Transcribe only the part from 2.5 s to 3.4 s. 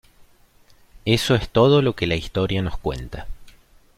nos cuenta.